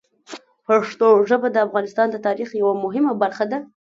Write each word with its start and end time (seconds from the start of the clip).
پښتو 0.67 1.07
ژبه 1.29 1.47
د 1.51 1.57
افغانستان 1.67 2.07
د 2.11 2.17
تاریخ 2.27 2.49
یوه 2.61 2.73
مهمه 2.83 3.13
برخه 3.23 3.45
ده. 3.51 3.57